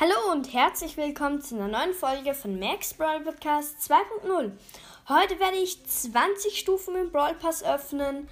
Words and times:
Hallo 0.00 0.32
und 0.32 0.52
herzlich 0.52 0.96
willkommen 0.96 1.40
zu 1.42 1.54
einer 1.54 1.68
neuen 1.68 1.92
Folge 1.92 2.34
von 2.34 2.58
Max 2.58 2.94
Brawl 2.94 3.20
Podcast 3.20 3.76
2.0. 3.88 4.50
Heute 5.08 5.38
werde 5.38 5.58
ich 5.58 5.86
20 5.86 6.58
Stufen 6.58 6.96
im 6.96 7.12
Brawl 7.12 7.34
Pass 7.34 7.62
öffnen, 7.62 8.26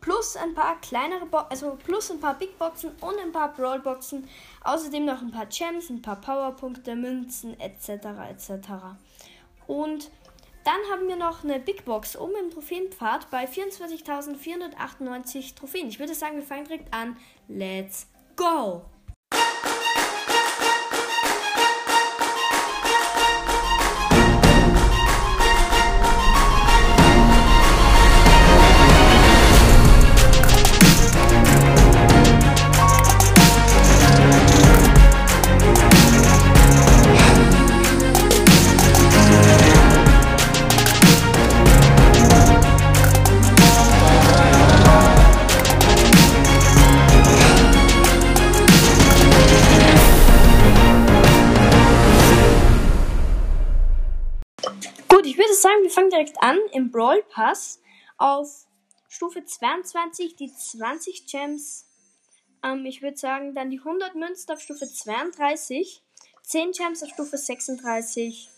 plus 0.00 0.36
ein 0.36 0.54
paar 0.54 0.80
kleinere, 0.80 1.26
Bo 1.26 1.38
also 1.38 1.76
plus 1.84 2.10
ein 2.10 2.20
paar 2.20 2.38
Big 2.38 2.56
Boxen 2.56 2.92
und 3.00 3.18
ein 3.18 3.32
paar 3.32 3.52
Brawl 3.52 3.80
Boxen, 3.80 4.26
außerdem 4.62 5.04
noch 5.04 5.20
ein 5.20 5.32
paar 5.32 5.46
Gems, 5.46 5.90
ein 5.90 6.00
paar 6.00 6.20
Powerpunkte, 6.20 6.94
Münzen 6.94 7.58
etc. 7.60 7.88
etc. 8.30 8.52
Und 9.66 10.10
dann 10.64 10.78
haben 10.90 11.08
wir 11.08 11.16
noch 11.16 11.42
eine 11.42 11.58
Big 11.58 11.84
Box 11.84 12.16
oben 12.16 12.36
im 12.36 12.50
Trophäenpfad 12.50 13.28
bei 13.28 13.46
24.498 13.46 15.56
Trophäen. 15.56 15.88
Ich 15.88 15.98
würde 15.98 16.14
sagen, 16.14 16.36
wir 16.36 16.44
fangen 16.44 16.64
direkt 16.64 16.94
an. 16.94 17.16
Let's 17.48 18.06
go! 18.36 18.84
Sagen, 55.62 55.82
wir 55.82 55.90
fangen 55.90 56.10
direkt 56.10 56.42
an 56.42 56.58
im 56.72 56.90
Brawl 56.90 57.22
Pass 57.30 57.80
auf 58.18 58.66
Stufe 59.08 59.44
22 59.44 60.36
die 60.36 60.52
20 60.52 61.26
Gems. 61.26 61.86
Ähm, 62.62 62.84
ich 62.84 63.00
würde 63.00 63.16
sagen, 63.16 63.54
dann 63.54 63.70
die 63.70 63.78
100 63.78 64.14
Münzen 64.14 64.52
auf 64.52 64.60
Stufe 64.60 64.86
32, 64.86 66.02
10 66.42 66.72
Gems 66.72 67.02
auf 67.02 67.10
Stufe 67.10 67.36
36. 67.36 68.50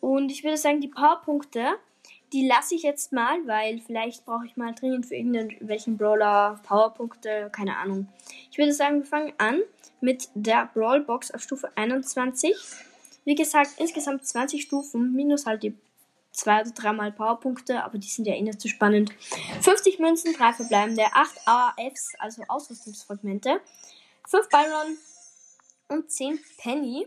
Und 0.00 0.30
ich 0.30 0.44
würde 0.44 0.56
sagen, 0.56 0.80
die 0.80 0.88
Powerpunkte, 0.88 1.78
die 2.32 2.46
lasse 2.46 2.74
ich 2.74 2.82
jetzt 2.82 3.12
mal, 3.12 3.46
weil 3.46 3.80
vielleicht 3.80 4.24
brauche 4.26 4.46
ich 4.46 4.56
mal 4.56 4.74
dringend 4.74 5.06
für 5.06 5.14
irgendwelchen 5.14 5.96
Brawler 5.96 6.60
Powerpunkte, 6.66 7.48
keine 7.52 7.76
Ahnung. 7.76 8.08
Ich 8.50 8.58
würde 8.58 8.72
sagen, 8.72 8.98
wir 8.98 9.06
fangen 9.06 9.32
an 9.38 9.60
mit 10.00 10.28
der 10.34 10.68
Brawl 10.74 11.00
Box 11.00 11.30
auf 11.30 11.42
Stufe 11.42 11.70
21. 11.76 12.54
Wie 13.24 13.34
gesagt, 13.34 13.72
insgesamt 13.78 14.26
20 14.26 14.62
Stufen, 14.62 15.12
minus 15.14 15.46
halt 15.46 15.62
die 15.62 15.74
zwei 16.38 16.60
oder 16.60 16.70
dreimal 16.70 17.12
Powerpunkte, 17.12 17.82
aber 17.84 17.98
die 17.98 18.08
sind 18.08 18.26
ja 18.26 18.34
eh 18.34 18.42
nicht 18.42 18.60
so 18.60 18.68
spannend. 18.68 19.12
50 19.60 19.98
Münzen, 19.98 20.32
3 20.34 20.52
verbleibende, 20.52 21.04
8 21.12 21.40
AFs, 21.46 22.12
also 22.18 22.42
Ausrüstungsfragmente, 22.48 23.60
5 24.28 24.48
Byron 24.48 24.98
und 25.88 26.10
10 26.10 26.38
Penny. 26.58 27.06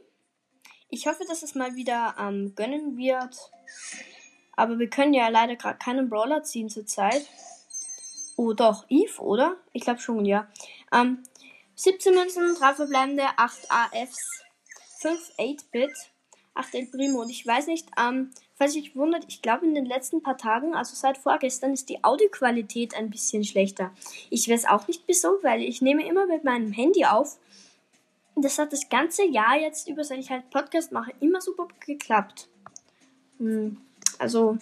Ich 0.89 1.07
hoffe, 1.07 1.23
dass 1.27 1.43
es 1.43 1.55
mal 1.55 1.75
wieder 1.75 2.15
ähm, 2.19 2.53
gönnen 2.55 2.97
wird. 2.97 3.51
Aber 4.57 4.77
wir 4.77 4.89
können 4.89 5.13
ja 5.13 5.29
leider 5.29 5.55
gerade 5.55 5.79
keinen 5.79 6.09
Brawler 6.09 6.43
ziehen 6.43 6.69
zurzeit. 6.69 7.25
Oh, 8.35 8.51
doch, 8.51 8.85
Eve, 8.89 9.21
oder? 9.21 9.55
Ich 9.71 9.83
glaube 9.83 10.01
schon, 10.01 10.25
ja. 10.25 10.49
Ähm, 10.91 11.23
17 11.75 12.13
Münzen, 12.13 12.55
3 12.55 12.73
verbleibende, 12.73 13.23
8 13.37 13.71
AFs, 13.71 14.43
5 14.99 15.31
8-Bit, 15.37 16.10
8 16.53 16.75
El 16.75 16.87
Primo. 16.87 17.21
Und 17.21 17.29
ich 17.29 17.45
weiß 17.45 17.67
nicht, 17.67 17.87
ähm, 17.97 18.31
falls 18.55 18.75
euch 18.75 18.95
wundert, 18.95 19.25
ich 19.27 19.41
glaube 19.41 19.65
in 19.65 19.75
den 19.75 19.85
letzten 19.85 20.21
paar 20.21 20.37
Tagen, 20.37 20.75
also 20.75 20.95
seit 20.95 21.17
vorgestern, 21.17 21.73
ist 21.73 21.89
die 21.89 22.03
Audioqualität 22.03 22.95
ein 22.95 23.09
bisschen 23.09 23.43
schlechter. 23.43 23.91
Ich 24.29 24.49
weiß 24.49 24.65
auch 24.65 24.87
nicht 24.87 25.03
wieso, 25.07 25.39
weil 25.41 25.61
ich 25.61 25.81
nehme 25.81 26.05
immer 26.05 26.25
mit 26.25 26.43
meinem 26.43 26.71
Handy 26.71 27.05
auf. 27.05 27.37
Das 28.35 28.57
hat 28.57 28.73
das 28.73 28.89
ganze 28.89 29.25
Jahr 29.25 29.57
jetzt 29.57 29.87
über, 29.89 30.03
seit 30.03 30.19
ich 30.19 30.29
halt 30.29 30.49
Podcast 30.49 30.91
mache, 30.91 31.13
immer 31.19 31.41
super 31.41 31.67
geklappt. 31.85 32.47
Hm, 33.37 33.77
also 34.19 34.57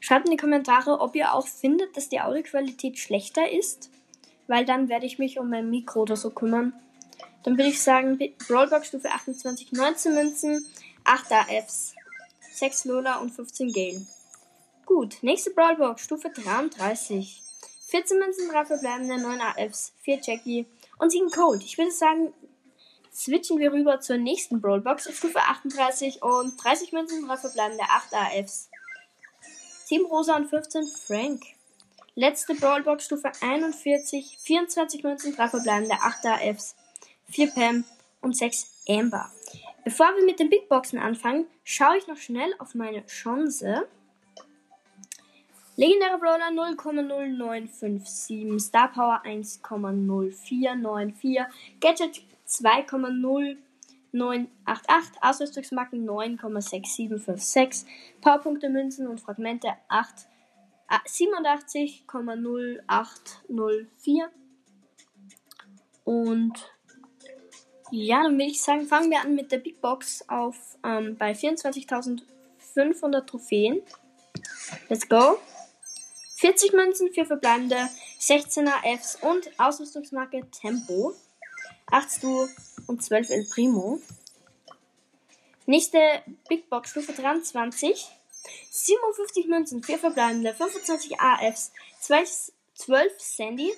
schreibt 0.00 0.26
in 0.26 0.32
die 0.32 0.36
Kommentare, 0.36 1.00
ob 1.00 1.14
ihr 1.16 1.34
auch 1.34 1.46
findet, 1.46 1.96
dass 1.96 2.08
die 2.08 2.20
Audioqualität 2.20 2.98
schlechter 2.98 3.50
ist, 3.50 3.90
weil 4.46 4.64
dann 4.64 4.88
werde 4.88 5.06
ich 5.06 5.18
mich 5.18 5.38
um 5.38 5.50
mein 5.50 5.70
Mikro 5.70 6.02
oder 6.02 6.16
so 6.16 6.30
kümmern. 6.30 6.72
Dann 7.42 7.56
würde 7.56 7.70
ich 7.70 7.80
sagen, 7.80 8.18
Brawlbox 8.48 8.88
Stufe 8.88 9.10
28, 9.10 9.72
19 9.72 10.14
Münzen, 10.14 10.66
8 11.08 11.32
AFs, 11.32 11.94
6 12.52 12.84
Lola 12.84 13.16
und 13.16 13.30
15 13.30 13.72
Gale. 13.72 14.06
Gut, 14.84 15.16
nächste 15.22 15.50
Brawlbox, 15.50 16.02
Stufe 16.02 16.28
33. 16.28 17.42
14 17.86 18.18
Münzen, 18.18 18.50
3 18.50 18.66
verbleibende, 18.66 19.16
9 19.16 19.40
AFs, 19.40 19.94
4 20.02 20.20
Jackie 20.20 20.66
und 20.98 21.10
7 21.10 21.30
Cold. 21.30 21.62
Ich 21.62 21.78
würde 21.78 21.92
sagen, 21.92 22.34
switchen 23.10 23.58
wir 23.58 23.72
rüber 23.72 24.00
zur 24.00 24.18
nächsten 24.18 24.60
Brawlbox 24.60 25.06
auf 25.08 25.16
Stufe 25.16 25.40
38 25.40 26.22
und 26.22 26.62
30 26.62 26.92
Münzen, 26.92 27.26
3 27.26 27.36
verbleibende, 27.38 27.84
8 27.84 28.12
AFs. 28.12 28.68
7 29.86 30.04
Rosa 30.04 30.36
und 30.36 30.50
15 30.50 30.86
Frank. 30.88 31.42
Letzte 32.16 32.54
Brawlbox 32.54 33.06
Stufe 33.06 33.32
41, 33.40 34.36
24 34.42 35.02
Münzen, 35.04 35.34
3 35.34 35.48
verbleibende, 35.48 35.94
8 35.94 36.26
AFs, 36.26 36.76
4 37.30 37.50
Pam 37.52 37.84
und 38.20 38.36
6 38.36 38.66
Amber. 38.86 39.30
Bevor 39.84 40.08
wir 40.16 40.24
mit 40.24 40.40
den 40.40 40.48
Big 40.50 40.68
Boxen 40.68 40.98
anfangen, 40.98 41.46
schaue 41.64 41.96
ich 41.98 42.06
noch 42.06 42.16
schnell 42.16 42.54
auf 42.58 42.74
meine 42.74 43.04
Chance. 43.06 43.86
Legendäre 45.76 46.18
Brawler 46.18 46.50
0,0957, 46.50 48.58
Star 48.58 48.90
Power 48.92 49.22
1,0494, 49.24 51.46
Gadget 51.80 52.22
2,0988, 52.48 53.58
Ausrüstungsmarken 55.20 56.04
9,6756, 56.04 57.86
Powerpunkte, 58.20 58.70
Münzen 58.70 59.06
und 59.06 59.20
Fragmente 59.20 59.68
8, 59.88 60.26
87,0804 60.88 62.80
äh, 64.06 64.28
und 66.04 66.77
ja, 67.90 68.22
dann 68.22 68.38
würde 68.38 68.50
ich 68.50 68.62
sagen, 68.62 68.86
fangen 68.86 69.10
wir 69.10 69.20
an 69.20 69.34
mit 69.34 69.50
der 69.52 69.58
Big 69.58 69.80
Box 69.80 70.24
auf 70.28 70.56
ähm, 70.84 71.16
bei 71.16 71.32
24.500 71.32 73.26
Trophäen. 73.26 73.82
Let's 74.88 75.08
go. 75.08 75.38
40 76.36 76.72
Münzen, 76.72 77.12
4 77.12 77.26
verbleibende, 77.26 77.88
16er 78.20 78.96
Fs 78.96 79.18
und 79.22 79.50
Ausrüstungsmarke 79.58 80.48
Tempo. 80.50 81.14
8 81.90 82.10
Stu 82.10 82.46
und 82.86 83.02
12 83.02 83.30
El 83.30 83.46
Primo. 83.46 84.00
Nächste 85.66 85.98
Big 86.48 86.70
Box 86.70 86.90
Stufe 86.90 87.12
23. 87.12 88.08
57 88.70 89.46
Münzen, 89.46 89.82
4 89.82 89.98
verbleibende, 89.98 90.54
25 90.54 91.20
AFs, 91.20 91.72
12, 92.00 92.52
12 92.74 93.12
Sandy, 93.18 93.72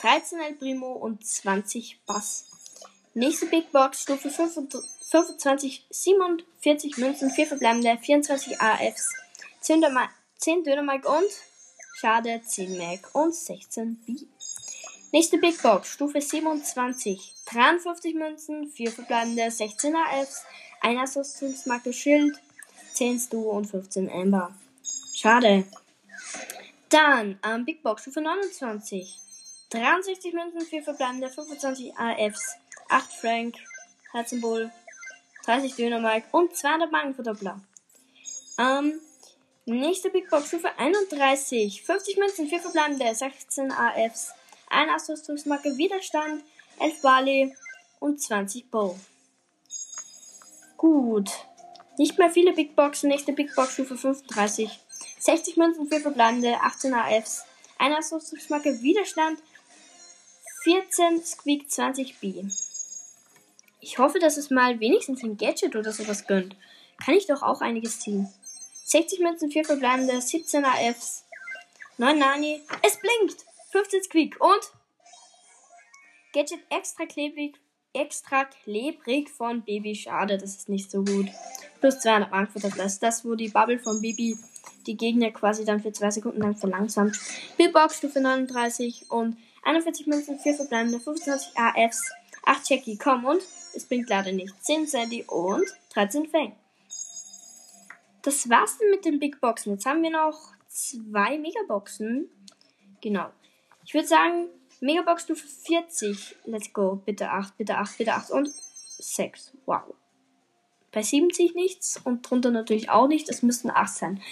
13 0.00 0.40
El 0.40 0.54
Primo 0.54 0.92
und 0.92 1.26
20 1.26 2.00
Bass. 2.06 2.47
Nächste 3.18 3.46
Big 3.46 3.72
Box, 3.72 4.02
Stufe 4.02 4.30
25, 4.30 5.86
47 5.90 6.98
Münzen, 6.98 7.30
4 7.30 7.46
verbleibende, 7.48 7.98
24 8.00 8.60
AFs, 8.60 9.12
10, 9.60 9.80
Döner 9.80 10.08
10 10.36 10.62
Dynamite 10.62 11.08
und, 11.08 11.26
schade, 11.96 12.40
10 12.46 12.78
Mac 12.78 13.12
und 13.14 13.34
16 13.34 13.96
B. 14.06 14.14
Nächste 15.10 15.38
Big 15.38 15.60
Box, 15.60 15.94
Stufe 15.94 16.20
27, 16.20 17.34
53 17.46 18.14
Münzen, 18.14 18.70
4 18.70 18.92
verbleibende, 18.92 19.50
16 19.50 19.96
AFs, 19.96 20.44
1 20.82 21.16
Ausrüstungsmarke 21.16 21.92
Schild, 21.92 22.38
10 22.92 23.18
Stu 23.18 23.50
und 23.50 23.66
15 23.66 24.08
Amber. 24.12 24.54
Schade. 25.12 25.64
Dann, 26.88 27.40
ähm, 27.44 27.64
Big 27.64 27.82
Box, 27.82 28.02
Stufe 28.02 28.20
29, 28.20 29.18
63 29.70 30.32
Münzen, 30.34 30.60
4 30.60 30.84
verbleibende, 30.84 31.28
25 31.28 31.98
AFs, 31.98 32.58
8 32.88 33.12
Frank, 33.12 33.56
13 34.12 34.40
Bull, 34.40 34.70
30 35.44 35.76
Dynamite 35.76 36.26
und 36.32 36.56
200 36.56 36.90
Bankenverdoppler. 36.90 37.60
Ähm, 38.58 39.00
nächste 39.66 40.10
Big 40.10 40.28
Box 40.30 40.48
Stufe 40.48 40.70
31. 40.76 41.82
50 41.82 42.16
Münzen, 42.16 42.48
4 42.48 42.60
verbleibende, 42.60 43.14
16 43.14 43.72
AFs, 43.72 44.32
1 44.70 44.92
Ausrüstungsmarke 44.94 45.76
Widerstand, 45.76 46.42
11 46.80 47.02
Barley 47.02 47.56
und 48.00 48.20
20 48.20 48.70
Bow. 48.70 48.98
Gut. 50.76 51.30
Nicht 51.98 52.16
mehr 52.18 52.30
viele 52.30 52.52
Big 52.52 52.76
Boxen. 52.76 53.08
Nächste 53.08 53.32
Big 53.32 53.54
Box 53.54 53.74
Stufe 53.74 53.96
35. 53.96 54.78
60 55.18 55.56
Münzen, 55.56 55.88
4 55.88 56.00
verbleibende, 56.00 56.60
18 56.60 56.94
AFs, 56.94 57.44
1 57.78 57.96
Ausrüstungsmarke 57.96 58.80
Widerstand, 58.82 59.40
14 60.62 61.24
Squeak, 61.24 61.70
20 61.70 62.18
B. 62.20 62.44
Ich 63.80 63.98
hoffe, 63.98 64.18
dass 64.18 64.36
es 64.36 64.50
mal 64.50 64.80
wenigstens 64.80 65.22
ein 65.22 65.36
Gadget 65.36 65.76
oder 65.76 65.92
sowas 65.92 66.26
gönnt. 66.26 66.56
Kann 67.04 67.14
ich 67.14 67.26
doch 67.26 67.42
auch 67.42 67.60
einiges 67.60 68.00
ziehen. 68.00 68.28
60 68.84 69.20
Münzen, 69.20 69.50
4 69.50 69.64
verbleibende, 69.64 70.20
17 70.20 70.64
AFs, 70.64 71.24
9 71.98 72.18
Nani. 72.18 72.62
Es 72.82 72.98
blinkt! 72.98 73.44
15 73.70 74.04
Squeak 74.04 74.40
und 74.40 74.60
Gadget 76.32 76.60
extra 76.70 77.04
klebrig, 77.04 77.56
extra 77.92 78.44
klebrig 78.44 79.30
von 79.30 79.62
Baby. 79.62 79.94
Schade, 79.94 80.38
das 80.38 80.56
ist 80.56 80.68
nicht 80.68 80.90
so 80.90 81.04
gut. 81.04 81.28
Plus 81.80 82.00
200 82.00 82.30
Mark 82.30 82.52
für 82.52 82.60
das. 82.60 82.98
Das, 82.98 83.24
wo 83.24 83.34
die 83.34 83.48
Bubble 83.48 83.78
von 83.78 84.00
Baby 84.00 84.38
die 84.86 84.96
Gegner 84.96 85.30
quasi 85.30 85.64
dann 85.64 85.80
für 85.80 85.92
2 85.92 86.10
Sekunden 86.12 86.40
lang 86.40 86.56
verlangsamt. 86.56 87.18
Billbox 87.56 87.98
Stufe 87.98 88.20
39 88.20 89.10
und 89.10 89.36
41 89.64 90.06
Münzen, 90.06 90.38
4 90.38 90.54
verbleibende, 90.54 90.98
25 90.98 91.58
AFs, 91.58 92.10
8 92.48 92.70
Jackie, 92.70 92.96
komm 92.96 93.26
und 93.26 93.42
es 93.74 93.84
bringt 93.84 94.08
leider 94.08 94.32
nicht. 94.32 94.54
10 94.64 94.86
Sandy 94.86 95.22
und 95.24 95.64
13 95.92 96.28
Fang. 96.28 96.56
Das 98.22 98.48
war's 98.48 98.78
dann 98.78 98.90
mit 98.90 99.04
den 99.04 99.18
Big 99.18 99.40
Boxen. 99.40 99.74
Jetzt 99.74 99.84
haben 99.84 100.02
wir 100.02 100.10
noch 100.10 100.54
zwei 100.66 101.38
Megaboxen. 101.38 102.28
Genau. 103.02 103.28
Ich 103.84 103.92
würde 103.92 104.08
sagen, 104.08 104.48
Megabox 104.80 105.24
Stufe 105.24 105.46
40. 105.46 106.36
Let's 106.44 106.72
go. 106.72 107.02
Bitte 107.04 107.30
8, 107.30 107.56
bitte 107.58 107.76
8, 107.76 107.98
bitte 107.98 108.14
8 108.14 108.30
und 108.30 108.48
6. 108.98 109.52
Wow. 109.66 109.94
Bei 110.90 111.02
70 111.02 111.54
nichts 111.54 112.00
und 112.02 112.28
drunter 112.28 112.50
natürlich 112.50 112.88
auch 112.88 113.08
nicht. 113.08 113.28
Es 113.28 113.42
müssten 113.42 113.70
8 113.70 113.94
sein. 113.94 114.22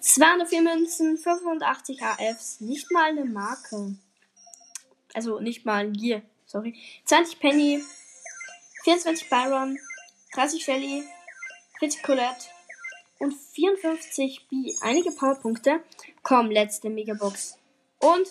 204 0.00 0.62
Münzen, 0.62 1.18
85 1.18 2.02
AFs. 2.02 2.60
Nicht 2.60 2.90
mal 2.92 3.10
eine 3.10 3.26
Marke. 3.26 3.96
Also 5.12 5.38
nicht 5.40 5.66
mal 5.66 5.86
ein 5.86 5.92
Gear. 5.92 6.22
Sorry. 6.48 6.74
20 7.04 7.38
Penny. 7.38 7.84
24 8.82 9.30
Byron. 9.30 9.78
30 10.34 10.64
Shelly. 10.64 11.04
40 11.78 12.02
Colette 12.02 12.46
und 13.18 13.32
54 13.32 14.48
B. 14.48 14.74
Einige 14.80 15.10
Powerpunkte. 15.10 15.84
Komm, 16.22 16.50
letzte 16.50 16.90
Megabox. 16.90 17.56
Und 17.98 18.28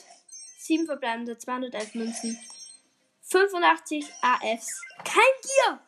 7 0.60 0.86
verbleibende 0.86 1.38
211 1.38 1.96
Münzen. 1.96 2.40
85 3.22 4.06
AFs. 4.22 4.81
Kein 5.04 5.24
Gear! 5.44 5.81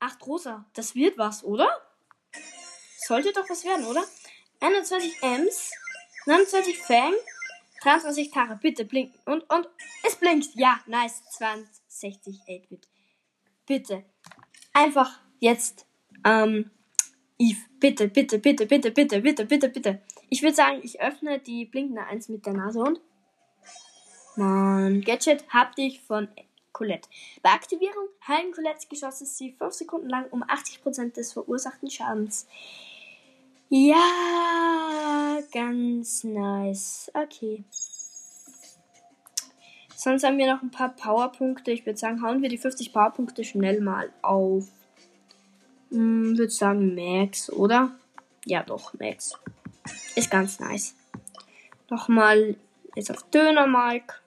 8 0.00 0.26
rosa. 0.26 0.64
Das 0.74 0.94
wird 0.94 1.18
was, 1.18 1.44
oder? 1.44 1.68
Sollte 2.98 3.32
doch 3.32 3.48
was 3.48 3.64
werden, 3.64 3.86
oder? 3.86 4.04
21 4.60 5.22
Ms. 5.22 5.72
29 6.26 6.78
Fang. 6.78 7.14
23 7.82 8.30
Tara. 8.30 8.54
Bitte 8.54 8.84
blinken. 8.84 9.18
Und, 9.26 9.42
und, 9.50 9.68
es 10.06 10.16
blinkt. 10.16 10.54
Ja, 10.54 10.80
nice. 10.86 11.22
62 11.30 12.40
8-Bit. 12.48 12.88
Bitte. 13.66 14.04
Einfach 14.72 15.20
jetzt, 15.40 15.86
ähm, 16.24 16.70
Eve, 17.38 17.60
bitte, 17.80 18.08
bitte, 18.08 18.38
bitte, 18.38 18.66
bitte, 18.66 18.90
bitte, 18.90 19.20
bitte, 19.20 19.46
bitte, 19.46 19.68
bitte. 19.68 20.02
Ich 20.28 20.42
würde 20.42 20.54
sagen, 20.54 20.80
ich 20.82 21.00
öffne 21.00 21.38
die 21.38 21.64
blinkende 21.66 22.04
1 22.04 22.28
mit 22.28 22.46
der 22.46 22.54
Nase 22.54 22.80
und. 22.80 23.00
Mann, 24.36 25.00
Gadget 25.00 25.48
hab 25.48 25.74
dich 25.76 26.02
von 26.02 26.28
Colette. 26.72 27.08
Bei 27.42 27.50
Aktivierung 27.52 28.08
heilen 28.28 28.52
Colettes 28.52 28.88
Geschosse 28.88 29.24
sie 29.24 29.52
5 29.52 29.72
Sekunden 29.72 30.10
lang 30.10 30.28
um 30.30 30.42
80% 30.42 31.14
des 31.14 31.32
verursachten 31.32 31.90
Schadens. 31.90 32.46
Ja, 33.68 35.38
ganz 35.52 36.22
nice. 36.22 37.10
Okay. 37.14 37.64
Sonst 39.96 40.22
haben 40.24 40.38
wir 40.38 40.52
noch 40.52 40.62
ein 40.62 40.70
paar 40.70 40.90
Powerpunkte. 40.90 41.72
Ich 41.72 41.84
würde 41.84 41.98
sagen, 41.98 42.22
hauen 42.22 42.42
wir 42.42 42.48
die 42.48 42.58
50 42.58 42.92
Powerpunkte 42.92 43.42
schnell 43.42 43.80
mal 43.80 44.12
auf. 44.22 44.68
Hm, 45.90 46.38
würde 46.38 46.52
sagen 46.52 46.94
Max, 46.94 47.50
oder? 47.50 47.90
Ja, 48.44 48.62
doch, 48.62 48.94
Max. 49.00 49.32
Ist 50.14 50.30
ganz 50.30 50.60
nice. 50.60 50.94
Nochmal 51.90 52.56
jetzt 52.94 53.10
auf 53.10 53.24
Dönermark. 53.30 54.22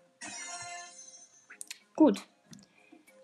Gut. 1.95 2.25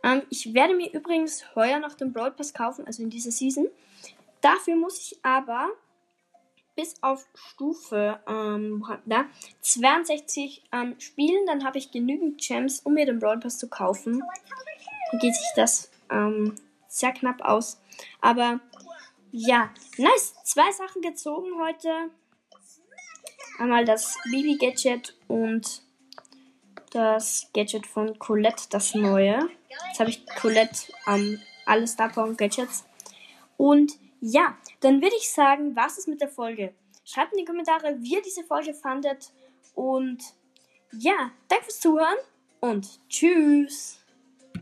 Ähm, 0.03 0.21
ich 0.29 0.53
werde 0.53 0.75
mir 0.75 0.93
übrigens 0.93 1.55
heuer 1.55 1.79
noch 1.79 1.95
den 1.95 2.13
Brawl 2.13 2.31
Pass 2.31 2.53
kaufen, 2.53 2.87
also 2.87 3.03
in 3.03 3.09
dieser 3.09 3.31
Season. 3.31 3.67
Dafür 4.39 4.75
muss 4.75 4.99
ich 4.99 5.19
aber 5.23 5.71
bis 6.75 7.01
auf 7.01 7.27
Stufe 7.33 8.19
ähm, 8.27 8.85
da, 9.05 9.25
62 9.61 10.63
ähm, 10.71 10.99
spielen. 10.99 11.45
Dann 11.47 11.63
habe 11.63 11.77
ich 11.77 11.91
genügend 11.91 12.39
Gems, 12.41 12.79
um 12.81 12.93
mir 12.93 13.05
den 13.05 13.19
Brawl 13.19 13.39
Pass 13.39 13.57
zu 13.57 13.69
kaufen. 13.69 14.23
Dann 15.11 15.19
geht 15.19 15.35
sich 15.35 15.47
das 15.55 15.89
ähm, 16.09 16.55
sehr 16.87 17.13
knapp 17.13 17.41
aus. 17.41 17.81
Aber 18.21 18.59
ja, 19.31 19.69
nice. 19.97 20.35
Zwei 20.43 20.71
Sachen 20.71 21.01
gezogen 21.01 21.59
heute. 21.59 22.09
Einmal 23.59 23.85
das 23.85 24.17
Bibi 24.31 24.57
Gadget 24.57 25.15
und 25.27 25.81
das 26.91 27.49
Gadget 27.53 27.87
von 27.87 28.17
Colette, 28.19 28.65
das 28.69 28.95
neue. 28.95 29.49
Jetzt 29.87 29.99
habe 29.99 30.09
ich 30.09 30.25
Colette 30.25 30.91
ähm, 31.07 31.39
alle 31.65 31.87
Star 31.87 32.09
Power 32.09 32.33
Gadgets. 32.33 32.85
Und 33.57 33.93
ja, 34.27 34.57
dann 34.79 35.03
würde 35.03 35.15
ich 35.17 35.29
sagen, 35.29 35.75
was 35.75 35.99
ist 35.99 36.07
mit 36.07 36.19
der 36.19 36.29
Folge? 36.29 36.73
Schreibt 37.03 37.33
in 37.33 37.39
die 37.39 37.45
Kommentare, 37.45 37.95
wie 37.99 38.15
ihr 38.15 38.21
diese 38.23 38.43
Folge 38.43 38.73
fandet. 38.73 39.31
Und 39.75 40.23
ja, 40.91 41.31
danke 41.47 41.65
fürs 41.65 41.79
Zuhören 41.79 42.17
und 42.59 42.99
tschüss. 43.07 43.99